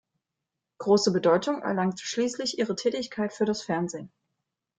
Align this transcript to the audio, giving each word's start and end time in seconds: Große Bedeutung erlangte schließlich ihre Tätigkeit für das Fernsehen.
Große 0.79 1.11
Bedeutung 1.11 1.61
erlangte 1.61 2.03
schließlich 2.03 2.57
ihre 2.57 2.75
Tätigkeit 2.75 3.33
für 3.33 3.45
das 3.45 3.61
Fernsehen. 3.61 4.11